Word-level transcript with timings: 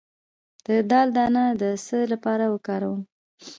د 0.65 0.67
دال 0.89 1.07
دانه 1.17 1.43
د 1.61 1.63
څه 1.85 1.97
لپاره 2.11 2.45
وکاروم؟ 2.53 3.01